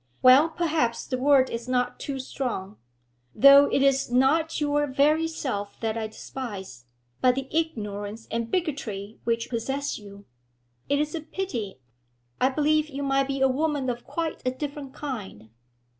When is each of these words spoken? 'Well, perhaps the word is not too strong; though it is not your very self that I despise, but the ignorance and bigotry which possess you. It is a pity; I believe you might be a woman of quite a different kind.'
'Well, 0.23 0.49
perhaps 0.49 1.05
the 1.05 1.19
word 1.19 1.51
is 1.51 1.67
not 1.67 1.99
too 1.99 2.17
strong; 2.17 2.77
though 3.35 3.65
it 3.67 3.83
is 3.83 4.11
not 4.11 4.59
your 4.59 4.87
very 4.87 5.27
self 5.27 5.79
that 5.79 5.95
I 5.95 6.07
despise, 6.07 6.85
but 7.21 7.35
the 7.35 7.47
ignorance 7.55 8.27
and 8.31 8.49
bigotry 8.49 9.19
which 9.25 9.51
possess 9.51 9.99
you. 9.99 10.25
It 10.89 10.97
is 10.99 11.13
a 11.13 11.21
pity; 11.21 11.81
I 12.39 12.49
believe 12.49 12.89
you 12.89 13.03
might 13.03 13.27
be 13.27 13.41
a 13.41 13.47
woman 13.47 13.91
of 13.91 14.03
quite 14.03 14.41
a 14.43 14.49
different 14.49 14.95
kind.' 14.95 15.51